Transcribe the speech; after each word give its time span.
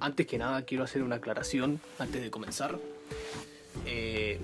Antes 0.00 0.26
que 0.26 0.38
nada 0.38 0.62
quiero 0.62 0.84
hacer 0.84 1.02
una 1.02 1.16
aclaración 1.16 1.78
antes 1.98 2.22
de 2.22 2.30
comenzar. 2.30 2.78
Eh, 3.84 4.40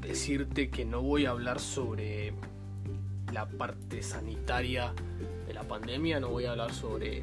decirte 0.00 0.70
que 0.70 0.86
no 0.86 1.02
voy 1.02 1.26
a 1.26 1.30
hablar 1.30 1.60
sobre 1.60 2.32
la 3.32 3.46
parte 3.46 4.02
sanitaria 4.02 4.92
de 5.46 5.54
la 5.54 5.62
pandemia, 5.62 6.18
no 6.18 6.30
voy 6.30 6.46
a 6.46 6.52
hablar 6.52 6.72
sobre 6.72 7.22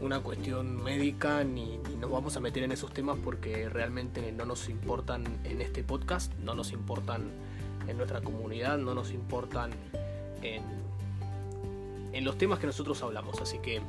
una 0.00 0.20
cuestión 0.20 0.82
médica 0.82 1.44
ni, 1.44 1.78
nos 2.00 2.10
vamos 2.10 2.36
a 2.36 2.40
meter 2.40 2.62
en 2.62 2.72
esos 2.72 2.92
temas 2.92 3.18
porque 3.22 3.68
realmente 3.68 4.32
no 4.32 4.44
nos 4.46 4.68
importan 4.68 5.24
en 5.44 5.60
este 5.60 5.84
podcast, 5.84 6.32
no 6.38 6.54
nos 6.54 6.72
importan 6.72 7.30
en 7.86 7.96
nuestra 7.96 8.20
comunidad, 8.20 8.78
no 8.78 8.94
nos 8.94 9.12
importan 9.12 9.70
en, 10.42 10.62
en 12.12 12.24
los 12.24 12.36
temas 12.38 12.58
que 12.58 12.66
nosotros 12.66 13.02
hablamos. 13.02 13.40
Así 13.40 13.58
que 13.58 13.80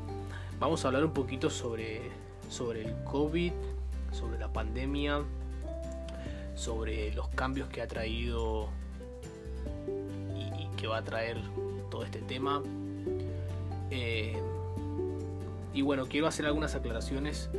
vamos 0.60 0.84
a 0.84 0.88
hablar 0.88 1.06
un 1.06 1.14
poquito 1.14 1.50
sobre, 1.50 2.02
sobre 2.50 2.86
el 2.86 3.04
COVID, 3.04 3.54
sobre 4.12 4.40
la 4.40 4.52
pandemia, 4.52 5.22
sobre 6.56 7.14
los 7.14 7.30
cambios 7.30 7.70
que 7.70 7.82
ha 7.82 7.88
traído 7.88 8.70
y, 10.36 10.68
que 10.78 10.88
va 10.88 10.98
a 10.98 11.04
traer 11.04 11.38
todo 11.90 12.04
este 12.04 12.20
tema. 12.22 12.62
Eh, 13.92 14.38
y 15.74 15.82
bueno, 15.82 16.08
quiero 16.08 16.28
hacer 16.28 16.46
algunas 16.46 16.76
aclaraciones 16.76 17.50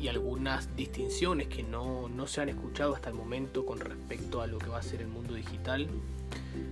y 0.00 0.08
algunas 0.08 0.76
distinciones 0.76 1.48
que 1.48 1.62
no, 1.62 2.08
se 2.26 2.42
han 2.42 2.48
escuchado 2.48 2.94
hasta 2.94 3.08
el 3.08 3.14
momento 3.14 3.66
con 3.66 3.80
respecto 3.80 4.42
a 4.42 4.46
lo 4.46 4.58
que 4.58 4.68
va 4.68 4.78
a 4.78 4.82
ser 4.82 5.00
el 5.00 5.08
mundo 5.08 5.34
digital. 5.34 5.88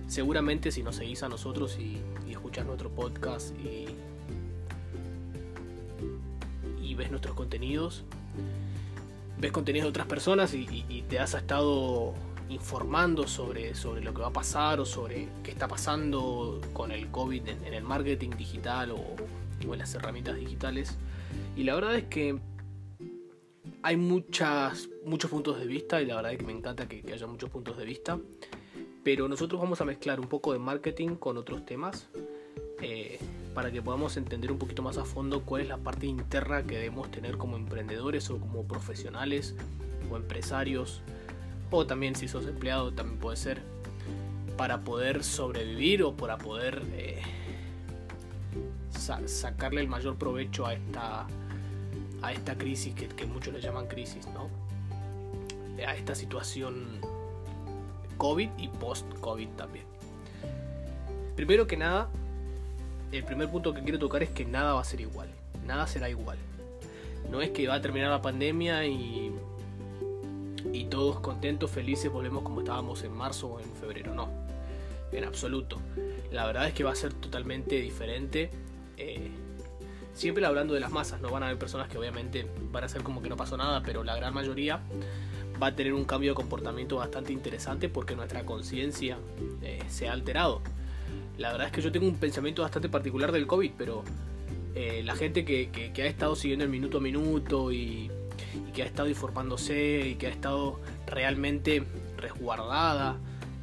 Seguramente 0.07 0.71
si 0.71 0.83
nos 0.83 0.97
seguís 0.97 1.23
a 1.23 1.29
nosotros 1.29 1.77
y, 1.79 2.01
y 2.27 2.31
escuchás 2.31 2.65
nuestro 2.65 2.89
podcast 2.89 3.55
y, 3.59 3.87
ves 7.07 7.11
nuestros 7.11 7.35
contenidos, 7.35 8.03
ves 9.39 9.51
contenidos 9.53 9.85
de 9.85 9.89
otras 9.91 10.07
personas 10.07 10.53
y, 10.53 11.05
te 11.07 11.19
has 11.19 11.33
estado 11.33 12.13
informando 12.49 13.27
sobre, 13.27 13.75
sobre 13.75 14.01
lo 14.01 14.13
que 14.13 14.21
va 14.21 14.27
a 14.27 14.33
pasar 14.33 14.81
o 14.81 14.85
sobre 14.85 15.29
qué 15.41 15.51
está 15.51 15.69
pasando 15.69 16.59
con 16.73 16.91
el 16.91 17.09
COVID 17.09 17.47
en 17.47 17.73
el 17.73 17.83
marketing 17.83 18.31
digital 18.31 18.91
o, 18.91 18.97
o 18.97 19.73
en 19.73 19.79
las 19.79 19.95
herramientas 19.95 20.35
digitales. 20.35 20.97
Y 21.55 21.63
la 21.63 21.75
verdad 21.75 21.95
es 21.95 22.05
que 22.05 22.37
hay 23.83 23.95
muchas, 23.95 24.89
muchos 25.05 25.31
puntos 25.31 25.59
de 25.59 25.65
vista 25.65 26.01
y 26.01 26.07
la 26.07 26.17
verdad 26.17 26.33
es 26.33 26.39
que 26.39 26.45
me 26.45 26.53
encanta 26.53 26.89
que, 26.89 27.03
haya 27.13 27.27
muchos 27.27 27.49
puntos 27.49 27.77
de 27.77 27.85
vista. 27.85 28.19
Pero 29.05 29.29
nosotros 29.29 29.61
vamos 29.61 29.79
a 29.79 29.85
mezclar 29.85 30.19
un 30.19 30.27
poco 30.27 30.51
de 30.51 30.59
marketing 30.59 31.15
con 31.15 31.37
otros 31.37 31.65
temas 31.65 32.09
eh, 32.81 33.17
para 33.57 33.71
que 33.71 33.81
podamos 33.81 34.17
entender 34.17 34.51
un 34.51 34.59
poquito 34.59 34.83
más 34.83 34.99
a 34.99 35.03
fondo 35.03 35.41
cuál 35.41 35.63
es 35.63 35.67
la 35.67 35.77
parte 35.77 36.05
interna 36.05 36.61
que 36.61 36.75
debemos 36.75 37.09
tener 37.09 37.39
como 37.39 37.55
emprendedores 37.55 38.29
o 38.29 38.39
como 38.39 38.65
profesionales 38.65 39.55
o 40.11 40.15
empresarios 40.15 41.01
o 41.71 41.87
también 41.87 42.15
si 42.15 42.27
sos 42.27 42.45
empleado 42.45 42.93
también 42.93 43.19
puede 43.19 43.35
ser 43.35 43.63
para 44.57 44.81
poder 44.81 45.23
sobrevivir 45.23 46.03
o 46.03 46.15
para 46.15 46.37
poder 46.37 46.83
eh, 46.93 47.19
sacarle 49.25 49.81
el 49.81 49.87
mayor 49.87 50.17
provecho 50.17 50.67
a 50.67 50.75
esta, 50.75 51.25
a 52.21 52.31
esta 52.31 52.59
crisis 52.59 52.93
que, 52.93 53.25
muchos 53.25 53.55
le 53.55 53.59
llaman 53.59 53.87
crisis, 53.87 54.27
¿no? 54.35 54.51
A 55.83 55.95
esta 55.95 56.13
situación 56.13 57.01
COVID 58.17 58.51
y 58.59 58.67
post-COVID 58.67 59.49
también. 59.57 59.85
Primero 61.35 61.65
que 61.65 61.75
nada, 61.75 62.07
el 63.11 63.23
primer 63.23 63.49
punto 63.49 63.73
que 63.73 63.81
quiero 63.81 63.99
tocar 63.99 64.23
es 64.23 64.29
que 64.29 64.45
nada 64.45 64.73
va 64.73 64.81
a 64.81 64.85
ser 64.85 65.01
igual. 65.01 65.29
Nada 65.65 65.87
será 65.87 66.09
igual. 66.09 66.37
No 67.31 67.41
es 67.41 67.51
que 67.51 67.67
va 67.67 67.75
a 67.75 67.81
terminar 67.81 68.09
la 68.09 68.21
pandemia 68.21 68.85
y, 68.85 69.31
y 70.73 70.85
todos 70.85 71.19
contentos, 71.19 71.71
felices, 71.71 72.11
volvemos 72.11 72.43
como 72.43 72.61
estábamos 72.61 73.03
en 73.03 73.11
marzo 73.11 73.47
o 73.47 73.59
en 73.59 73.71
febrero. 73.73 74.13
No, 74.13 74.29
en 75.11 75.23
absoluto. 75.23 75.79
La 76.31 76.45
verdad 76.45 76.67
es 76.67 76.73
que 76.73 76.83
va 76.83 76.91
a 76.91 76.95
ser 76.95 77.13
totalmente 77.13 77.79
diferente 77.79 78.51
eh, 78.97 79.31
siempre 80.17 80.45
hablando 80.45 80.73
de 80.73 80.79
las 80.79 80.91
masas, 80.91 81.21
no 81.21 81.29
van 81.29 81.43
a 81.43 81.45
haber 81.45 81.59
personas 81.59 81.87
que 81.87 81.97
obviamente 81.97 82.47
van 82.71 82.83
a 82.83 82.89
ser 82.89 83.03
como 83.03 83.21
que 83.21 83.29
no 83.29 83.37
pasó 83.37 83.55
nada, 83.55 83.83
pero 83.83 84.03
la 84.03 84.15
gran 84.15 84.33
mayoría 84.33 84.81
va 85.61 85.67
a 85.67 85.75
tener 85.75 85.93
un 85.93 86.05
cambio 86.05 86.31
de 86.31 86.35
comportamiento 86.35 86.97
bastante 86.97 87.31
interesante 87.31 87.87
porque 87.87 88.15
nuestra 88.15 88.43
conciencia 88.43 89.17
eh, 89.61 89.79
se 89.87 90.09
ha 90.09 90.13
alterado. 90.13 90.61
La 91.37 91.51
verdad 91.51 91.67
es 91.67 91.73
que 91.73 91.81
yo 91.81 91.91
tengo 91.91 92.07
un 92.07 92.15
pensamiento 92.15 92.63
bastante 92.63 92.89
particular 92.89 93.31
del 93.31 93.45
COVID, 93.45 93.71
pero 93.77 94.03
eh, 94.75 95.01
la 95.03 95.15
gente 95.15 95.45
que, 95.45 95.91
ha 95.95 96.05
estado 96.05 96.35
siguiendo 96.35 96.65
el 96.65 96.71
minuto 96.71 96.97
a 96.97 97.01
minuto 97.01 97.71
y, 97.71 98.11
que 98.73 98.83
ha 98.83 98.85
estado 98.85 99.09
informándose 99.09 100.07
y 100.07 100.15
que 100.15 100.27
ha 100.27 100.29
estado 100.29 100.79
realmente 101.05 101.83
resguardada, 102.17 103.17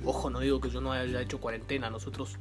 ojo, 0.04 0.30
no 0.30 0.40
digo 0.40 0.60
que 0.60 0.70
yo 0.70 0.80
no 0.80 0.92
haya 0.92 1.20
hecho 1.20 1.40
cuarentena, 1.40 1.90
nosotros 1.90 2.38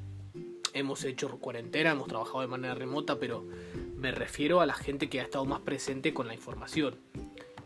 hemos 0.73 1.03
hecho 1.03 1.29
cuarentena, 1.39 1.91
hemos 1.91 2.07
trabajado 2.07 2.41
de 2.41 2.47
manera 2.47 2.73
remota, 2.73 3.19
pero 3.19 3.45
me 3.95 4.11
refiero 4.11 4.61
a 4.61 4.65
la 4.65 4.73
gente 4.73 5.09
que 5.09 5.19
ha 5.19 5.23
estado 5.23 5.45
más 5.45 5.61
presente 5.61 6.13
con 6.13 6.27
la 6.27 6.33
información 6.33 6.95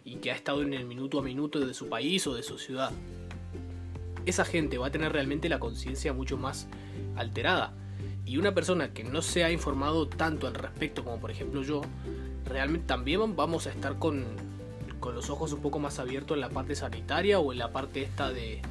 y 0.03 0.15
que 0.15 0.31
ha 0.31 0.35
estado 0.35 0.61
en 0.61 0.73
el 0.73 0.85
minuto 0.85 1.19
a 1.19 1.21
minuto 1.21 1.59
de 1.59 1.73
su 1.73 1.89
país 1.89 2.27
o 2.27 2.35
de 2.35 2.43
su 2.43 2.57
ciudad. 2.57 2.91
Esa 4.27 4.45
gente 4.45 4.77
va 4.77 4.87
a 4.87 4.91
tener 4.91 5.11
realmente 5.11 5.49
la 5.49 5.57
conciencia 5.57 6.13
mucho 6.13 6.37
más 6.37 6.67
alterada. 7.15 7.73
Y 8.25 8.37
una 8.37 8.53
persona 8.53 8.93
que 8.93 9.03
no 9.03 9.21
se 9.21 9.43
ha 9.43 9.51
informado 9.51 10.07
tanto 10.07 10.47
al 10.47 10.53
respecto 10.53 11.03
como 11.03 11.19
por 11.19 11.31
ejemplo 11.31 11.63
yo, 11.63 11.81
realmente 12.45 12.85
también 12.85 13.35
vamos 13.35 13.67
a 13.67 13.71
estar 13.71 13.97
con, 13.97 14.25
con 14.99 15.15
los 15.15 15.29
ojos 15.29 15.53
un 15.53 15.61
poco 15.61 15.79
más 15.79 15.97
abiertos 15.97 16.35
en 16.35 16.41
la 16.41 16.49
parte 16.49 16.75
sanitaria 16.75 17.39
o 17.39 17.53
en 17.53 17.59
la 17.59 17.71
parte 17.71 18.03
esta 18.03 18.31
de, 18.31 18.61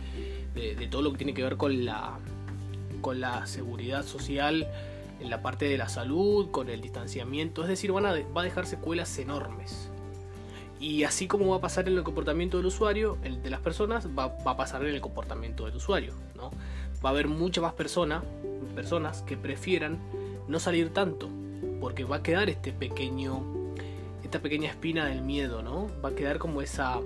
de 0.54 0.86
todo 0.88 1.02
lo 1.02 1.12
que 1.12 1.18
tiene 1.18 1.34
que 1.34 1.42
ver 1.42 1.56
con 1.56 1.84
la, 1.84 2.18
con 3.00 3.20
la 3.20 3.46
seguridad 3.46 4.04
social, 4.04 4.68
en 5.20 5.30
la 5.30 5.42
parte 5.42 5.66
de 5.66 5.78
la 5.78 5.88
salud, 5.88 6.50
con 6.50 6.68
el 6.68 6.80
distanciamiento. 6.80 7.62
Es 7.62 7.68
decir, 7.68 7.92
van 7.92 8.06
a, 8.06 8.12
va 8.36 8.42
a 8.42 8.44
dejar 8.44 8.66
secuelas 8.66 9.18
enormes. 9.18 9.90
Y 10.78 11.04
así 11.04 11.26
como 11.26 11.48
va 11.48 11.56
a 11.56 11.60
pasar 11.60 11.88
en 11.88 11.96
el 11.96 12.04
comportamiento 12.04 12.58
del 12.58 12.66
usuario, 12.66 13.16
el 13.22 13.42
de 13.42 13.50
las 13.50 13.60
personas, 13.60 14.08
va, 14.08 14.36
a 14.44 14.56
pasar 14.56 14.84
en 14.84 14.94
el 14.94 15.00
comportamiento 15.00 15.64
del 15.64 15.76
usuario. 15.76 16.12
¿no? 16.34 16.50
Va 17.04 17.10
a 17.10 17.12
haber 17.12 17.28
muchas 17.28 17.62
más 17.62 17.72
personas, 17.72 18.22
personas 18.74 19.22
que 19.22 19.36
prefieran 19.36 19.98
no 20.48 20.60
salir 20.60 20.92
tanto, 20.92 21.28
porque 21.80 22.04
va 22.04 22.16
a 22.16 22.22
quedar 22.22 22.50
este 22.50 22.72
pequeño, 22.72 23.42
esta 24.22 24.40
pequeña 24.40 24.70
espina 24.70 25.06
del 25.06 25.22
miedo, 25.22 25.62
¿no? 25.62 25.88
Va 26.04 26.10
a 26.10 26.14
quedar 26.14 26.38
como 26.38 26.62
esa, 26.62 27.00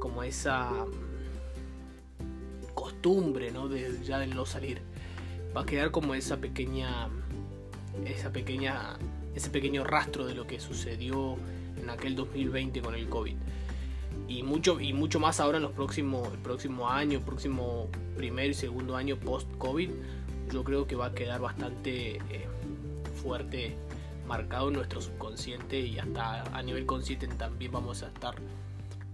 como 0.00 0.22
esa 0.22 0.70
mm, 0.70 2.74
costumbre, 2.74 3.52
¿no? 3.52 3.68
De 3.68 3.98
ya 4.04 4.18
de 4.18 4.26
no 4.26 4.44
salir 4.44 4.82
va 5.56 5.62
a 5.62 5.66
quedar 5.66 5.90
como 5.90 6.14
esa 6.14 6.38
pequeña 6.38 7.08
esa 8.06 8.32
pequeña 8.32 8.96
ese 9.34 9.50
pequeño 9.50 9.84
rastro 9.84 10.26
de 10.26 10.34
lo 10.34 10.46
que 10.46 10.60
sucedió 10.60 11.36
en 11.82 11.90
aquel 11.90 12.14
2020 12.14 12.80
con 12.80 12.94
el 12.94 13.08
COVID. 13.08 13.36
Y 14.28 14.42
mucho, 14.42 14.80
y 14.80 14.92
mucho 14.92 15.20
más 15.20 15.40
ahora 15.40 15.58
en 15.58 15.64
los 15.64 15.72
próximos, 15.72 16.32
el 16.32 16.38
próximo 16.38 16.88
año, 16.88 17.20
próximo 17.20 17.88
primer 18.16 18.50
y 18.50 18.54
segundo 18.54 18.96
año 18.96 19.16
post-COVID, 19.16 19.90
yo 20.50 20.64
creo 20.64 20.86
que 20.86 20.96
va 20.96 21.06
a 21.06 21.14
quedar 21.14 21.40
bastante 21.40 22.16
eh, 22.30 22.46
fuerte 23.22 23.76
marcado 24.26 24.68
en 24.68 24.74
nuestro 24.74 25.00
subconsciente 25.00 25.80
y 25.80 25.98
hasta 25.98 26.44
a 26.56 26.62
nivel 26.62 26.86
consciente 26.86 27.26
también 27.26 27.72
vamos 27.72 28.02
a 28.02 28.08
estar 28.08 28.34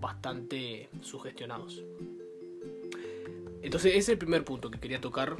bastante 0.00 0.88
sugestionados. 1.00 1.82
Entonces 3.62 3.92
ese 3.92 3.98
es 3.98 4.08
el 4.10 4.18
primer 4.18 4.44
punto 4.44 4.70
que 4.70 4.78
quería 4.78 5.00
tocar 5.00 5.36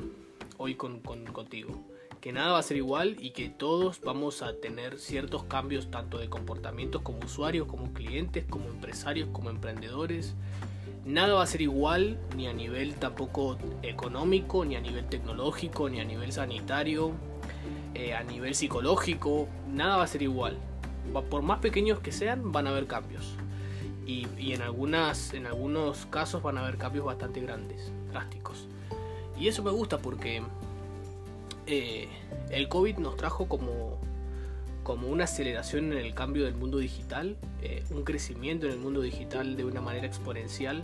hoy 0.56 0.74
con, 0.74 1.00
contigo. 1.00 1.84
Que 2.20 2.32
nada 2.32 2.52
va 2.52 2.58
a 2.58 2.62
ser 2.62 2.76
igual 2.76 3.16
y 3.20 3.30
que 3.30 3.48
todos 3.48 4.00
vamos 4.00 4.42
a 4.42 4.52
tener 4.54 4.98
ciertos 4.98 5.44
cambios 5.44 5.88
tanto 5.90 6.18
de 6.18 6.28
comportamientos 6.28 7.02
como 7.02 7.20
usuarios, 7.24 7.68
como 7.68 7.92
clientes, 7.92 8.44
como 8.50 8.68
empresarios, 8.68 9.28
como 9.32 9.50
emprendedores. 9.50 10.34
Nada 11.04 11.34
va 11.34 11.42
a 11.44 11.46
ser 11.46 11.62
igual 11.62 12.18
ni 12.36 12.48
a 12.48 12.52
nivel 12.52 12.96
tampoco 12.96 13.56
económico, 13.82 14.64
ni 14.64 14.74
a 14.74 14.80
nivel 14.80 15.06
tecnológico, 15.06 15.88
ni 15.88 16.00
a 16.00 16.04
nivel 16.04 16.32
sanitario, 16.32 17.12
eh, 17.94 18.14
a 18.14 18.24
nivel 18.24 18.56
psicológico. 18.56 19.48
Nada 19.72 19.98
va 19.98 20.02
a 20.02 20.08
ser 20.08 20.22
igual. 20.22 20.58
Por 21.30 21.42
más 21.42 21.60
pequeños 21.60 22.00
que 22.00 22.10
sean, 22.10 22.50
van 22.50 22.66
a 22.66 22.70
haber 22.70 22.88
cambios. 22.88 23.36
Y, 24.06 24.26
y, 24.36 24.54
en, 24.54 24.62
algunas, 24.62 25.34
en 25.34 25.46
algunos 25.46 26.06
casos 26.06 26.42
van 26.42 26.58
a 26.58 26.62
haber 26.62 26.78
cambios 26.78 27.04
bastante 27.04 27.40
grandes, 27.40 27.92
drásticos. 28.10 28.66
Y 29.38 29.46
eso 29.46 29.62
me 29.62 29.70
gusta 29.70 29.98
porque 29.98 30.42
eh, 31.68 32.08
el 32.50 32.68
COVID 32.68 32.96
nos 32.96 33.16
trajo 33.16 33.46
como, 33.46 34.00
como 34.82 35.08
una 35.08 35.24
aceleración 35.24 35.92
en 35.92 35.98
el 35.98 36.14
cambio 36.14 36.46
del 36.46 36.54
mundo 36.54 36.78
digital, 36.78 37.36
eh, 37.62 37.84
un 37.90 38.04
crecimiento 38.04 38.66
en 38.66 38.72
el 38.72 38.78
mundo 38.78 39.02
digital 39.02 39.56
de 39.56 39.64
una 39.64 39.82
manera 39.82 40.06
exponencial. 40.06 40.82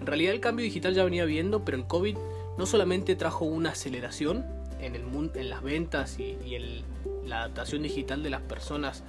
En 0.00 0.06
realidad 0.06 0.34
el 0.34 0.40
cambio 0.40 0.64
digital 0.64 0.94
ya 0.94 1.04
venía 1.04 1.24
viendo, 1.24 1.64
pero 1.64 1.76
el 1.76 1.86
COVID 1.86 2.16
no 2.58 2.66
solamente 2.66 3.14
trajo 3.14 3.44
una 3.44 3.70
aceleración 3.70 4.44
en, 4.80 4.96
el 4.96 5.04
en 5.34 5.48
las 5.48 5.62
ventas 5.62 6.18
y, 6.18 6.36
en 6.54 6.82
la 7.24 7.38
adaptación 7.38 7.82
digital 7.82 8.24
de 8.24 8.30
las 8.30 8.42
personas 8.42 9.04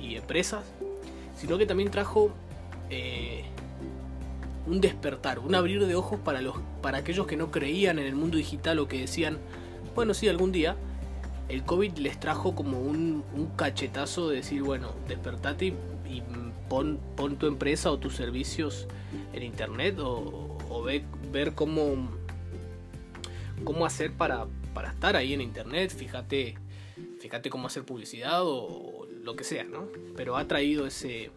y 0.00 0.14
empresas, 0.14 0.64
sino 1.36 1.58
que 1.58 1.66
también 1.66 1.90
trajo 1.90 2.30
eh, 2.90 3.42
un 4.68 4.80
despertar, 4.80 5.40
un 5.40 5.56
abrir 5.56 5.84
de 5.84 5.96
ojos 5.96 6.20
para, 6.20 6.40
los, 6.40 6.54
para 6.80 6.98
aquellos 6.98 7.26
que 7.26 7.36
no 7.36 7.50
creían 7.50 7.98
en 7.98 8.06
el 8.06 8.14
mundo 8.14 8.36
digital 8.36 8.78
o 8.78 8.86
que 8.86 9.00
decían, 9.00 9.38
bueno, 9.94 10.14
sí, 10.14 10.28
algún 10.28 10.52
día, 10.52 10.76
el 11.48 11.64
COVID 11.64 11.98
les 11.98 12.20
trajo 12.20 12.54
como 12.54 12.80
un, 12.80 13.24
cachetazo 13.56 14.28
de 14.28 14.36
decir, 14.36 14.62
bueno, 14.62 14.92
despertate 15.06 15.66
y, 15.66 16.22
pon, 16.68 17.00
tu 17.38 17.46
empresa 17.46 17.90
o 17.90 17.98
tus 17.98 18.14
servicios 18.14 18.86
en 19.32 19.42
internet 19.42 19.98
o, 19.98 20.58
o 20.68 20.82
ver 20.82 21.54
cómo, 21.54 22.08
cómo 23.64 23.86
hacer 23.86 24.12
para, 24.12 24.46
estar 24.92 25.16
ahí 25.16 25.34
en 25.34 25.40
internet, 25.40 25.92
fíjate, 25.94 26.56
fíjate 27.20 27.50
cómo 27.50 27.66
hacer 27.66 27.84
publicidad 27.84 28.42
o, 28.42 29.06
lo 29.22 29.36
que 29.36 29.44
sea, 29.44 29.64
¿no? 29.64 29.88
Pero 30.16 30.36
ha 30.36 30.48
traído 30.48 30.86
ese, 30.86 31.30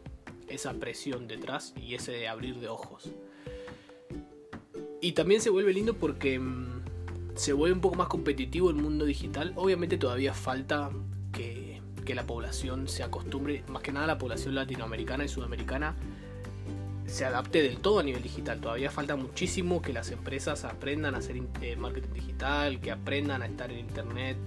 esa 0.48 0.74
presión 0.76 1.28
detrás 1.28 1.74
y 1.76 1.96
ese 1.96 2.28
abrir 2.28 2.56
de 2.56 2.70
ojos. 2.70 3.10
Y 5.02 5.12
también 5.12 5.42
se 5.42 5.50
vuelve 5.50 5.74
lindo 5.74 5.96
porque 5.96 6.40
mm, 6.40 6.71
se 7.36 7.54
vuelve 7.54 7.76
un 7.76 7.82
poco 7.82 7.96
más 7.96 8.08
competitivo 8.08 8.70
el 8.70 8.76
mundo 8.76 9.06
digital. 9.06 9.54
Obviamente 9.56 9.98
todavía 9.98 10.34
falta 10.34 10.92
que, 11.32 11.82
que, 12.06 12.16
la 12.16 12.26
población 12.26 12.88
se 12.88 13.04
acostumbre, 13.04 13.64
más 13.68 13.82
que 13.82 13.92
nada 13.92 14.08
la 14.08 14.18
población 14.18 14.56
latinoamericana 14.56 15.26
y 15.26 15.28
sudamericana, 15.28 15.96
se 17.06 17.26
adapte 17.26 17.62
del 17.62 17.78
todo 17.78 18.00
a 18.00 18.04
nivel 18.04 18.24
digital. 18.24 18.62
Todavía 18.62 18.90
falta 18.90 19.16
muchísimo 19.16 19.82
que 19.82 19.94
las 19.94 20.12
empresas 20.12 20.64
aprendan 20.64 21.16
a 21.16 21.20
hacer 21.20 21.42
eh, 21.62 21.76
marketing 21.76 22.14
digital, 22.14 22.80
que 22.80 22.92
aprendan 22.92 23.42
a 23.42 23.46
estar 23.46 23.72
en 23.72 23.80
internet 23.80 24.38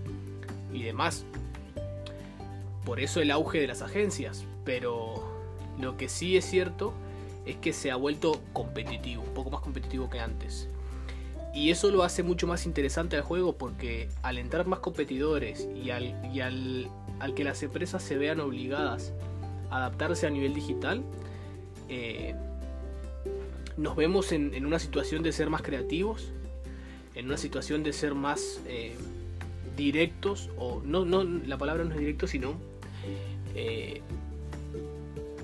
y 0.73 0.83
demás. 0.83 1.25
Por 2.85 3.01
eso 3.01 3.21
el 3.21 3.31
auge 3.31 3.61
de 3.61 3.67
las 3.67 3.83
agencias. 3.83 4.45
Pero 4.65 5.23
lo 5.79 5.97
que 5.97 6.09
sí 6.09 6.37
es 6.37 6.45
cierto 6.45 6.95
es 7.45 7.57
que 7.57 7.73
se 7.73 7.91
ha 7.91 7.97
vuelto 7.97 8.41
competitivo, 8.53 9.23
un 9.23 9.35
poco 9.35 9.51
más 9.51 9.61
competitivo 9.61 10.09
que 10.09 10.21
antes. 10.21 10.69
Y 11.55 11.71
eso 11.71 11.91
lo 11.91 12.03
hace 12.03 12.25
mucho 12.25 12.49
más 12.49 12.67
interesante 12.67 13.17
al 13.17 13.23
juego 13.23 13.57
porque 13.57 14.09
al 14.23 14.39
entrar 14.39 14.67
más 14.67 14.81
competidores 14.81 15.69
y 15.83 15.91
al, 15.91 16.15
y 16.35 16.41
al, 16.41 16.89
al 17.21 17.35
que 17.35 17.45
las 17.45 17.63
empresas 17.63 18.03
se 18.03 18.17
vean 18.17 18.41
obligadas 18.41 19.13
a 19.71 19.77
adaptarse 19.77 20.27
a 20.27 20.31
nivel 20.31 20.53
digital, 20.53 21.05
eh, 21.89 22.35
nos 23.77 23.97
vemos 23.97 24.33
en, 24.33 24.67
una 24.67 24.79
situación 24.79 25.23
de 25.23 25.33
ser 25.33 25.51
más 25.51 25.63
creativos, 25.63 26.33
en 27.15 27.27
una 27.27 27.37
situación 27.37 27.83
de 27.83 27.93
ser 27.93 28.15
más 28.15 28.61
eh, 28.67 28.97
directos, 29.77 30.51
o 30.57 30.83
no, 30.85 31.05
no, 31.05 31.23
la 31.23 31.59
palabra 31.59 31.85
no 31.85 31.93
es 31.93 31.99
directo, 31.99 32.27
sino 32.27 32.55
eh, 33.55 34.01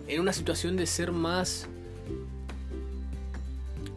en 0.09 0.21
una 0.21 0.33
situación 0.33 0.77
de 0.77 0.87
ser 0.87 1.13
más 1.13 1.69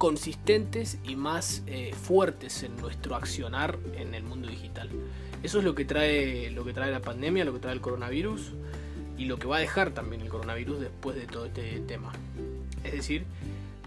consistentes 0.03 0.97
y 1.05 1.15
más 1.15 1.63
eh, 1.65 1.94
fuertes 1.94 2.63
en 2.63 2.75
nuestro 2.75 3.15
accionar 3.15 3.79
en 3.95 4.13
el 4.13 4.23
mundo 4.23 4.50
digital. 4.50 4.89
Eso 5.44 5.59
es 5.59 5.63
lo 5.63 5.75
que 5.75 5.85
trae 5.85 6.51
lo 6.51 6.65
que 6.65 6.73
trae 6.73 6.91
la 6.91 7.00
pandemia, 7.00 7.45
lo 7.45 7.53
que 7.53 7.59
trae 7.59 7.71
el 7.71 7.79
coronavirus 7.79 8.51
y 9.17 9.27
lo 9.27 9.39
que 9.39 9.47
va 9.47 9.55
a 9.55 9.59
dejar 9.59 9.91
también 9.91 10.21
el 10.21 10.27
coronavirus 10.27 10.81
después 10.81 11.15
de 11.15 11.25
todo 11.25 11.45
este 11.45 11.79
tema. 11.88 12.11
Es 12.83 12.91
decir, 12.91 13.23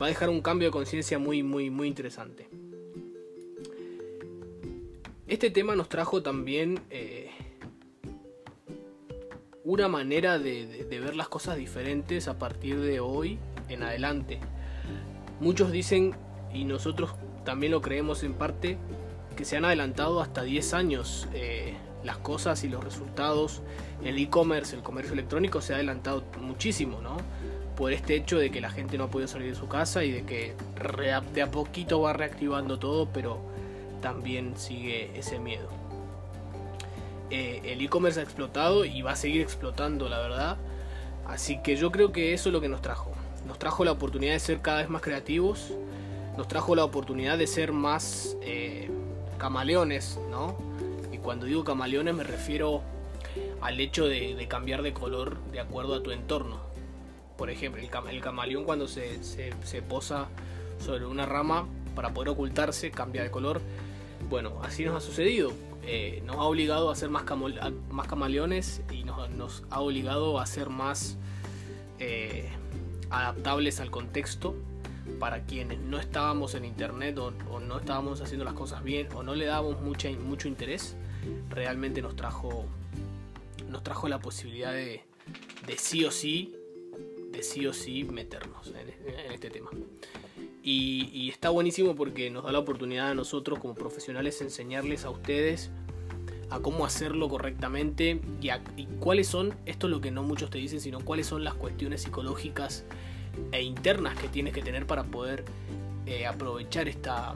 va 0.00 0.06
a 0.06 0.08
dejar 0.08 0.30
un 0.30 0.40
cambio 0.40 0.68
de 0.68 0.72
conciencia 0.72 1.18
muy, 1.18 1.42
muy, 1.42 1.68
muy 1.68 1.86
interesante. 1.86 2.48
Este 5.26 5.50
tema 5.50 5.76
nos 5.76 5.90
trajo 5.90 6.22
también 6.22 6.80
eh, 6.88 7.28
una 9.64 9.88
manera 9.88 10.38
de, 10.38 10.86
ver 10.88 11.14
las 11.14 11.28
cosas 11.28 11.58
diferentes 11.58 12.26
a 12.26 12.38
partir 12.38 12.80
de 12.80 13.00
hoy 13.00 13.38
en 13.68 13.82
adelante. 13.82 14.40
Muchos 15.41 15.71
dicen, 15.71 16.15
y 16.53 16.65
nosotros 16.65 17.15
también 17.44 17.73
lo 17.73 17.81
creemos 17.81 18.23
en 18.23 18.35
parte, 18.35 18.79
que 19.37 19.44
se 19.44 19.56
han 19.56 19.65
adelantado 19.65 20.21
hasta 20.21 20.43
10 20.43 20.75
años 20.75 21.29
eh, 21.35 21.75
las 22.05 22.19
cosas 22.19 22.65
y 22.65 22.69
los 22.69 22.83
resultados. 22.83 23.62
El 24.03 24.19
e-commerce, 24.19 24.75
el 24.75 24.83
comercio 24.83 25.12
electrónico 25.12 25.61
se 25.61 25.73
ha 25.73 25.77
adelantado 25.77 26.25
muchísimo, 26.41 27.00
¿no? 27.00 27.17
por 27.77 27.93
este 27.93 28.17
hecho 28.17 28.38
de 28.38 28.50
que 28.50 28.61
la 28.61 28.71
gente 28.71 28.97
no 28.99 29.05
ha 29.05 29.11
podido 29.11 29.29
salir 29.29 29.50
de 29.50 29.55
su 29.55 29.69
casa 29.69 30.03
y 30.03 30.11
de 30.11 30.25
que 30.25 30.55
de 31.35 31.43
a 31.43 31.50
poquito 31.50 32.00
va 32.00 32.15
reactivando 32.15 32.79
todo, 32.79 33.09
pero 33.12 33.38
también 34.00 34.56
sigue 34.56 35.17
ese 35.17 35.38
miedo. 35.38 35.69
Eh, 37.31 37.61
el 37.65 37.83
e-commerce 37.83 38.21
ha 38.21 38.23
explotado 38.23 38.85
y 38.85 39.03
va 39.03 39.12
a 39.12 39.17
seguir 39.17 39.43
explotando, 39.43 40.09
la 40.09 40.19
verdad. 40.19 40.56
Así 41.27 41.61
que 41.62 41.77
yo 41.77 41.93
creo 41.93 42.12
que 42.12 42.33
eso 42.33 42.49
es 42.49 42.53
lo 42.53 42.61
que 42.61 42.69
nos 42.69 42.81
trajo. 42.81 43.06
Nos 43.46 43.58
trajo 43.58 43.84
la 43.84 43.93
oportunidad 43.93 44.32
de 44.32 44.40
ser 44.40 44.60
cada 44.60 44.78
vez 44.78 44.88
más 44.88 45.02
creativos. 45.02 45.72
Nos 46.37 46.48
trajo 46.48 46.75
la 46.75 46.84
oportunidad 46.84 47.38
de 47.38 47.46
ser 47.46 47.72
más 47.72 48.37
eh, 48.43 48.90
camaleones, 49.38 50.19
¿no? 50.31 50.56
Y 51.12 51.19
cuando 51.19 51.46
digo 51.46 51.64
camaleones 51.64 52.14
me 52.14 52.25
refiero 52.25 52.82
al 53.60 53.81
hecho 53.81 54.06
de 54.06 54.46
cambiar 54.48 54.82
de 54.82 54.93
color 54.93 55.38
de 55.52 55.60
acuerdo 55.60 55.94
a 55.94 56.02
tu 56.02 56.10
entorno. 56.10 56.66
Por 57.37 57.50
ejemplo, 57.50 57.82
el, 57.82 58.20
camaleón 58.20 58.64
cuando 58.64 58.88
se, 58.88 59.20
posa 59.88 60.28
sobre 60.78 61.06
una 61.06 61.26
rama 61.26 61.66
para 61.94 62.12
poder 62.14 62.31
ocultarse 62.31 62.90
cambia 62.90 63.22
de 63.22 63.31
color. 63.31 63.60
Bueno, 64.31 64.60
así 64.62 64.84
nos 64.84 64.96
ha 64.96 65.00
sucedido. 65.00 65.52
Eh, 65.82 66.22
nos 66.25 66.37
ha 66.37 66.42
obligado 66.42 66.90
a 66.90 66.96
ser 66.96 67.10
más, 67.10 67.25
camaleones 67.25 68.82
y 68.90 69.04
nos, 69.04 69.64
ha 69.70 69.81
obligado 69.81 70.40
a 70.40 70.46
ser 70.46 70.70
más 70.70 71.16
eh, 71.99 72.49
adaptables 73.11 73.81
al 73.81 73.91
contexto 73.91 74.55
para 75.19 75.44
quienes 75.44 75.79
no 75.79 75.99
estábamos 75.99 76.55
en 76.55 76.64
internet 76.64 77.19
o, 77.19 77.31
no 77.61 77.79
estábamos 77.79 78.20
haciendo 78.20 78.44
las 78.44 78.55
cosas 78.55 78.82
bien 78.82 79.08
o 79.14 79.23
no 79.23 79.35
le 79.35 79.47
dábamos 79.47 79.81
mucho 79.81 80.49
interés, 80.49 80.97
realmente 81.50 82.03
nos 82.03 82.17
trajo, 82.17 82.64
nos 83.70 83.82
trajo 83.82 84.08
la 84.08 84.19
posibilidad 84.19 84.73
de, 84.73 85.05
de 85.67 85.79
sí 85.79 86.05
o 86.05 86.11
sí 86.11 86.55
sí 87.43 87.67
o 87.67 87.73
sí 87.73 88.05
meternos 88.05 88.69
en, 88.69 89.32
este 89.32 89.50
tema. 89.50 89.70
Y, 90.62 91.29
está 91.31 91.50
buenísimo 91.50 91.94
porque 91.94 92.31
nos 92.31 92.44
da 92.44 92.52
la 92.52 92.59
oportunidad 92.59 93.11
a 93.11 93.14
nosotros 93.14 93.59
como 93.61 93.75
profesionales 93.75 94.41
enseñarles 94.41 95.05
a 95.05 95.11
ustedes 95.11 95.70
a 96.50 96.61
cómo 96.61 96.85
hacerlo 96.85 97.28
correctamente 97.28 98.21
y, 98.40 98.87
cuáles 98.99 99.28
son, 99.28 99.54
esto 99.64 99.87
es 99.87 99.90
lo 99.92 100.00
que 100.00 100.11
no 100.11 100.23
muchos 100.23 100.50
te 100.50 100.59
dicen, 100.59 100.80
sino 100.80 101.00
cuáles 101.00 101.26
son 101.26 101.45
las 101.45 101.54
cuestiones 101.54 102.02
psicológicas 102.02 102.85
e 103.52 103.62
internas 103.62 104.16
que 104.16 104.28
tienes 104.28 104.52
que 104.52 104.62
tener 104.62 104.87
para 104.87 105.05
poder 105.05 105.45
eh, 106.07 106.26
aprovechar 106.26 106.88
esta, 106.88 107.35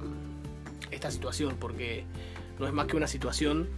esta 0.90 1.10
situación, 1.10 1.56
porque 1.58 2.04
no 2.58 2.66
es 2.66 2.72
más 2.72 2.86
que 2.86 2.96
una 2.96 3.06
situación 3.06 3.68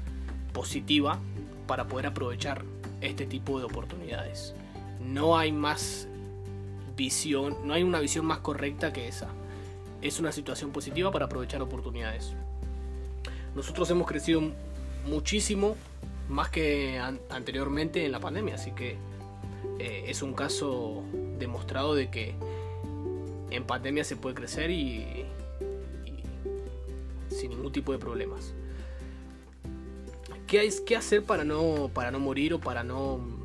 positiva 0.53 1.19
para 1.67 1.87
poder 1.87 2.07
aprovechar 2.07 2.65
este 3.01 3.27
tipo 3.27 3.59
de 3.59 3.65
oportunidades. 3.65 4.55
No 5.01 5.37
hay 5.39 5.53
más 5.53 6.09
visión, 6.97 7.57
no 7.65 7.75
hay 7.75 7.83
una 7.83 8.01
visión 8.01 8.27
más 8.27 8.39
correcta 8.39 8.93
que 8.93 9.09
esa. 9.09 9.29
Es 10.01 10.21
una 10.21 10.33
situación 10.33 10.73
positiva 10.73 11.11
para 11.11 11.27
aprovechar 11.27 11.63
oportunidades. 11.63 12.35
Nosotros 13.55 13.91
hemos 13.91 14.07
crecido 14.07 14.43
muchísimo 15.07 15.77
más 16.29 16.49
que 16.49 16.99
anteriormente 17.31 18.05
en 18.05 18.13
la 18.13 18.21
pandemia, 18.21 18.55
así 18.55 18.73
que 18.73 18.97
eh, 19.79 20.05
es 20.07 20.23
un 20.23 20.33
caso 20.33 21.03
demostrado 21.43 21.95
de 21.95 22.11
que 22.11 22.35
en 23.51 23.65
pandemia 23.65 24.05
se 24.05 24.17
puede 24.17 24.35
crecer 24.35 24.71
y, 24.71 25.25
sin 27.29 27.51
ningún 27.51 27.73
tipo 27.73 27.93
de 27.93 27.99
problemas. 27.99 28.55
¿Qué, 30.47 30.61
hay, 30.61 30.71
¿Qué 30.87 30.97
hacer 30.97 31.25
para 31.25 31.45
no, 31.45 31.91
para 31.95 32.11
no 32.11 32.19
morir 32.19 32.55
o 32.55 32.61
para 32.61 32.83
no 32.83 33.43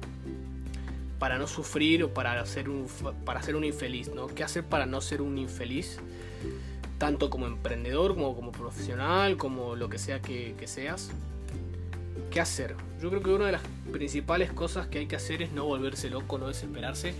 para 1.19 1.37
no 1.37 1.47
sufrir 1.47 2.03
o 2.03 2.13
para 2.13 2.45
ser 2.45 2.69
un, 2.69 2.87
para 3.25 3.41
ser 3.41 3.55
un 3.55 3.63
infeliz, 3.63 4.13
¿no? 4.13 4.27
¿Qué 4.27 4.43
hacer 4.43 4.63
para 4.63 4.85
no 4.85 5.01
ser 5.01 5.21
un 5.21 5.37
infeliz? 5.37 5.99
Tanto 6.97 7.29
como 7.29 7.47
emprendedor, 7.47 8.15
como 8.15 8.51
profesional, 8.51 9.37
como 9.37 9.75
lo 9.75 9.89
que 9.89 9.97
sea 9.97 10.21
que, 10.21 10.55
seas. 10.65 11.11
¿Qué 12.31 12.39
hacer? 12.39 12.75
Yo 13.01 13.09
creo 13.09 13.21
que 13.21 13.29
una 13.29 13.45
de 13.47 13.51
las 13.53 13.61
principales 13.91 14.51
cosas 14.51 14.87
que 14.87 14.99
hay 14.99 15.07
que 15.07 15.15
hacer 15.15 15.41
es 15.41 15.51
no 15.51 15.65
volverse 15.65 16.09
loco, 16.09 16.37
no 16.37 16.47
desesperarse. 16.47 17.13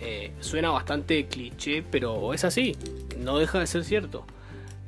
Eh, 0.00 0.32
suena 0.40 0.70
bastante 0.70 1.26
cliché, 1.26 1.82
pero 1.82 2.32
es 2.32 2.44
así, 2.44 2.74
no 3.18 3.38
deja 3.38 3.58
de 3.58 3.66
ser 3.66 3.84
cierto. 3.84 4.24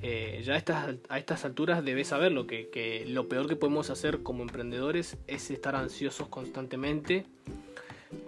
Eh, 0.00 0.42
ya 0.44 0.54
a 0.54 0.56
estas, 0.56 0.94
a 1.08 1.18
estas 1.18 1.44
alturas 1.44 1.84
debes 1.84 2.08
saberlo, 2.08 2.46
que, 2.46 2.70
que 2.70 3.04
lo 3.06 3.28
peor 3.28 3.46
que 3.46 3.54
podemos 3.54 3.90
hacer 3.90 4.22
como 4.22 4.42
emprendedores 4.42 5.18
es 5.26 5.50
estar 5.50 5.76
ansiosos 5.76 6.28
constantemente, 6.28 7.26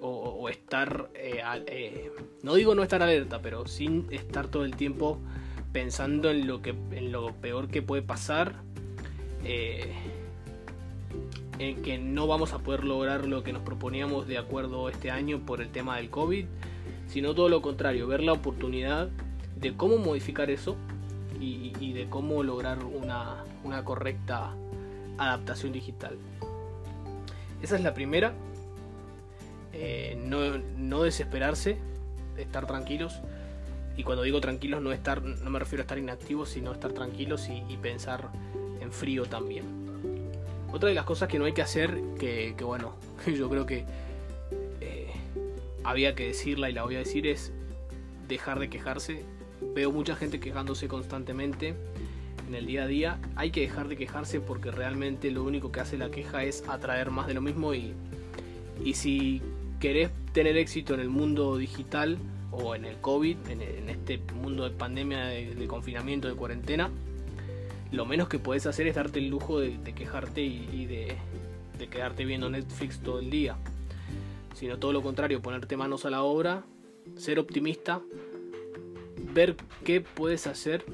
o, 0.00 0.48
estar, 0.48 1.10
eh, 1.14 2.10
no 2.42 2.54
digo 2.54 2.74
no 2.74 2.82
estar 2.82 3.02
alerta, 3.02 3.40
pero 3.40 3.66
sin 3.66 4.06
estar 4.10 4.48
todo 4.48 4.64
el 4.64 4.76
tiempo 4.76 5.18
pensando 5.72 6.30
en 6.30 6.46
lo, 6.46 6.62
que, 6.62 6.74
en 6.92 7.12
lo 7.12 7.34
peor 7.34 7.68
que 7.68 7.82
puede 7.82 8.02
pasar. 8.02 8.62
En 11.58 11.82
que 11.82 11.98
no 11.98 12.26
vamos 12.26 12.52
a 12.52 12.58
poder 12.58 12.84
lograr 12.84 13.26
lo 13.26 13.42
que 13.42 13.52
nos 13.52 13.62
proponíamos 13.62 14.26
de 14.26 14.38
acuerdo 14.38 14.88
este 14.88 15.10
año 15.10 15.40
por 15.40 15.60
el 15.60 15.70
tema 15.70 15.96
del 15.96 16.10
COVID, 16.10 16.46
sino 17.06 17.34
todo 17.34 17.48
lo 17.48 17.62
contrario, 17.62 18.06
ver 18.06 18.22
la 18.22 18.32
oportunidad 18.32 19.08
de 19.56 19.76
cómo 19.76 19.98
modificar 19.98 20.50
eso 20.50 20.76
y, 21.40 21.92
de 21.92 22.06
cómo 22.06 22.42
lograr 22.42 22.82
una, 22.84 23.44
una 23.64 23.84
correcta 23.84 24.54
adaptación 25.18 25.72
digital. 25.72 26.16
Esa 27.62 27.76
es 27.76 27.82
la 27.82 27.94
primera. 27.94 28.32
Eh, 29.72 30.18
no, 30.24 30.58
no, 30.76 31.02
desesperarse, 31.02 31.78
estar 32.36 32.66
tranquilos. 32.66 33.20
Y 33.96 34.02
cuando 34.02 34.22
digo 34.22 34.40
tranquilos 34.40 34.82
no 34.82 34.92
estar, 34.92 35.22
no 35.22 35.50
me 35.50 35.58
refiero 35.58 35.82
a 35.82 35.84
estar 35.84 35.98
inactivos, 35.98 36.48
sino 36.48 36.72
estar 36.72 36.92
tranquilos 36.92 37.48
y, 37.48 37.76
pensar 37.76 38.28
en 38.80 38.92
frío 38.92 39.24
también. 39.26 39.83
Otra 40.74 40.88
de 40.88 40.96
las 40.96 41.04
cosas 41.04 41.28
que 41.28 41.38
no 41.38 41.44
hay 41.44 41.52
que 41.52 41.62
hacer, 41.62 42.00
que, 42.18 42.52
bueno, 42.60 42.96
yo 43.32 43.48
creo 43.48 43.64
que 43.64 43.84
eh, 44.80 45.06
había 45.84 46.16
que 46.16 46.26
decirla 46.26 46.68
y 46.68 46.72
la 46.72 46.82
voy 46.82 46.96
a 46.96 46.98
decir, 46.98 47.28
es 47.28 47.52
dejar 48.26 48.58
de 48.58 48.68
quejarse. 48.68 49.22
Veo 49.72 49.92
mucha 49.92 50.16
gente 50.16 50.40
quejándose 50.40 50.88
constantemente 50.88 51.76
en 52.48 52.56
el 52.56 52.66
día 52.66 52.82
a 52.82 52.86
día. 52.88 53.20
Hay 53.36 53.52
que 53.52 53.60
dejar 53.60 53.86
de 53.86 53.96
quejarse 53.96 54.40
porque 54.40 54.72
realmente 54.72 55.30
lo 55.30 55.44
único 55.44 55.70
que 55.70 55.78
hace 55.78 55.96
la 55.96 56.10
queja 56.10 56.42
es 56.42 56.64
atraer 56.68 57.12
más 57.12 57.28
de 57.28 57.34
lo 57.34 57.40
mismo 57.40 57.72
y, 57.72 57.92
y 58.84 58.94
si 58.94 59.42
querés 59.78 60.10
tener 60.32 60.56
éxito 60.56 60.94
en 60.94 61.00
el 61.00 61.08
mundo 61.08 61.56
digital 61.56 62.18
o 62.50 62.74
en 62.74 62.84
el 62.84 62.96
COVID, 62.96 63.36
en, 63.48 63.88
este 63.88 64.20
mundo 64.34 64.64
de 64.64 64.70
pandemia, 64.70 65.26
de, 65.26 65.66
confinamiento, 65.68 66.26
de 66.26 66.34
cuarentena, 66.34 66.90
lo 67.94 68.06
menos 68.06 68.28
que 68.28 68.38
puedes 68.38 68.66
hacer 68.66 68.86
es 68.86 68.96
darte 68.96 69.18
el 69.18 69.28
lujo 69.28 69.60
de, 69.60 69.78
quejarte 69.94 70.42
y, 70.42 70.86
de, 70.86 71.16
de, 71.78 71.88
quedarte 71.88 72.24
viendo 72.24 72.50
Netflix 72.50 73.00
todo 73.00 73.20
el 73.20 73.30
día. 73.30 73.56
Sino 74.54 74.78
todo 74.78 74.92
lo 74.92 75.02
contrario, 75.02 75.42
ponerte 75.42 75.76
manos 75.76 76.04
a 76.04 76.10
la 76.10 76.22
obra, 76.22 76.64
ser 77.16 77.38
optimista, 77.38 78.00
ver 79.32 79.56
qué 79.84 80.00
puedes 80.00 80.46
hacer 80.46 80.84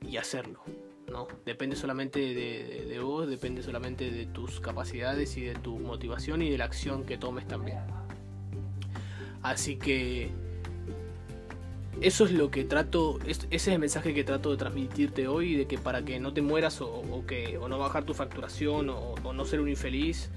y 0.00 0.16
hacerlo. 0.16 0.62
¿no? 1.10 1.28
Depende 1.44 1.76
solamente 1.76 2.20
de, 2.20 3.00
vos, 3.00 3.28
depende 3.28 3.62
solamente 3.62 4.10
de 4.10 4.26
tus 4.26 4.60
capacidades 4.60 5.36
y 5.36 5.42
de 5.42 5.54
tu 5.54 5.78
motivación 5.78 6.42
y 6.42 6.50
de 6.50 6.58
la 6.58 6.64
acción 6.64 7.04
que 7.04 7.18
tomes 7.18 7.46
también. 7.46 7.78
Así 9.42 9.76
que 9.76 10.30
eso 12.00 12.24
es 12.24 12.32
lo 12.32 12.50
que 12.50 12.64
trato, 12.64 13.18
ese 13.26 13.46
es 13.50 13.68
el 13.68 13.78
mensaje 13.78 14.14
que 14.14 14.24
trato 14.24 14.50
de 14.50 14.56
transmitirte 14.56 15.28
hoy, 15.28 15.56
de 15.56 15.66
que 15.66 15.78
para 15.78 16.04
que 16.04 16.20
no 16.20 16.32
te 16.32 16.42
mueras 16.42 16.80
o, 16.80 17.24
que, 17.26 17.58
o 17.58 17.68
no 17.68 17.78
bajar 17.78 18.04
tu 18.04 18.14
facturación 18.14 18.90
o, 18.90 19.32
no 19.32 19.44
ser 19.44 19.60
un 19.60 19.68
infeliz, 19.68 20.30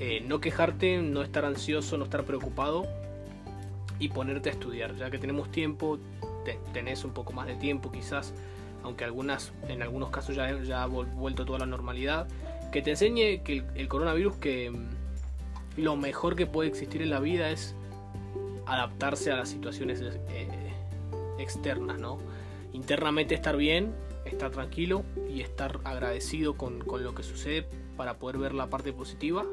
eh, 0.00 0.22
no 0.26 0.40
quejarte, 0.40 0.98
no 1.02 1.22
estar 1.22 1.44
ansioso, 1.44 1.96
no 1.98 2.04
estar 2.04 2.24
preocupado 2.24 2.86
y 3.98 4.08
ponerte 4.08 4.50
a 4.50 4.52
estudiar, 4.52 4.96
ya 4.96 5.10
que 5.10 5.18
tenemos 5.18 5.50
tiempo, 5.50 5.98
tenés 6.72 7.04
un 7.04 7.12
poco 7.12 7.32
más 7.32 7.46
de 7.46 7.56
tiempo 7.56 7.90
quizás 7.90 8.32
aunque 8.86 9.04
algunas, 9.04 9.52
en 9.68 9.82
algunos 9.82 10.10
casos 10.10 10.36
ya, 10.36 10.62
ya 10.62 10.84
ha 10.84 10.86
vuelto 10.86 11.44
toda 11.44 11.58
la 11.58 11.66
normalidad, 11.66 12.28
que 12.70 12.82
te 12.82 12.90
enseñe 12.90 13.42
que 13.42 13.64
el, 13.74 13.88
coronavirus 13.88 14.36
que 14.36 14.70
mm, 14.70 15.80
lo 15.82 15.96
mejor 15.96 16.36
que 16.36 16.46
puede 16.46 16.68
existir 16.68 17.02
en 17.02 17.10
la 17.10 17.18
vida 17.18 17.50
es 17.50 17.74
adaptarse 18.64 19.32
a 19.32 19.36
las 19.36 19.48
situaciones 19.48 20.00
eh, 20.00 20.65
externas, 21.38 21.98
¿no? 21.98 22.18
Internamente 22.72 23.34
estar 23.34 23.56
bien, 23.56 23.94
estar 24.24 24.50
tranquilo 24.50 25.04
y 25.28 25.40
estar 25.40 25.80
agradecido 25.84 26.56
con, 26.56 26.80
lo 26.86 27.14
que 27.14 27.22
sucede 27.22 27.66
para 27.96 28.14
poder 28.14 28.38
ver 28.38 28.54
la 28.54 28.68
parte 28.68 28.92
positiva 28.92 29.44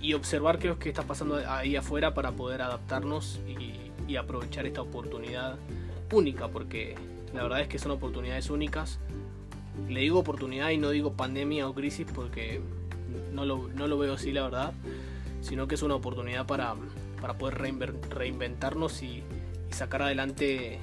y 0.00 0.14
observar 0.14 0.58
qué 0.58 0.70
es 0.70 0.76
que 0.76 0.88
está 0.88 1.02
pasando 1.02 1.36
ahí 1.48 1.74
afuera 1.74 2.14
para 2.14 2.32
poder 2.32 2.62
adaptarnos 2.62 3.40
y 4.06 4.16
aprovechar 4.16 4.64
esta 4.66 4.80
oportunidad 4.80 5.56
única 6.12 6.48
porque 6.48 6.96
la 7.34 7.42
verdad 7.42 7.60
es 7.60 7.68
que 7.68 7.78
son 7.78 7.92
oportunidades 7.92 8.50
únicas. 8.50 8.98
Le 9.88 10.00
digo 10.00 10.18
oportunidad 10.18 10.70
y 10.70 10.78
no 10.78 10.90
digo 10.90 11.12
pandemia 11.12 11.68
o 11.68 11.74
crisis 11.74 12.06
porque 12.12 12.60
no 13.32 13.44
lo, 13.44 13.98
veo 13.98 14.14
así, 14.14 14.32
la 14.32 14.42
verdad. 14.42 14.72
Sino 15.40 15.68
que 15.68 15.76
es 15.76 15.82
una 15.82 15.94
oportunidad 15.94 16.46
para, 16.46 16.74
poder 17.38 17.58
reinventarnos 18.10 19.02
y, 19.02 19.22
sacar 19.70 20.02
adelante 20.02 20.78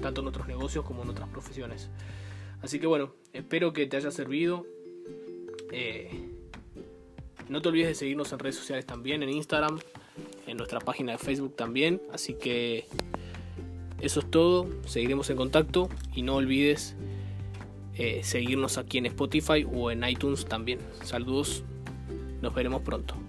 tanto 0.00 0.22
nuestros 0.22 0.48
negocios 0.48 0.84
como 0.84 1.02
en 1.02 1.10
otras 1.10 1.28
profesiones. 1.28 1.90
Así 2.62 2.78
que 2.78 2.86
bueno, 2.86 3.12
espero 3.32 3.72
que 3.72 3.86
te 3.86 3.96
haya 3.96 4.10
servido. 4.10 4.66
Eh, 5.72 6.10
no 7.48 7.60
te 7.60 7.68
olvides 7.68 7.88
de 7.88 7.94
seguirnos 7.94 8.32
en 8.32 8.38
redes 8.38 8.56
sociales 8.56 8.86
también, 8.86 9.22
en 9.22 9.30
Instagram, 9.30 9.78
en 10.46 10.56
nuestra 10.56 10.80
página 10.80 11.12
de 11.12 11.18
Facebook 11.18 11.56
también. 11.56 12.00
Así 12.12 12.34
que 12.34 12.86
eso 14.00 14.20
es 14.20 14.30
todo, 14.30 14.68
seguiremos 14.86 15.28
en 15.30 15.36
contacto 15.36 15.88
y 16.14 16.22
no 16.22 16.36
olvides 16.36 16.96
eh, 17.94 18.22
seguirnos 18.22 18.78
aquí 18.78 18.98
en 18.98 19.06
Spotify 19.06 19.66
o 19.70 19.90
en 19.90 20.04
iTunes 20.04 20.46
también. 20.46 20.78
Saludos, 21.02 21.64
nos 22.40 22.54
veremos 22.54 22.82
pronto. 22.82 23.19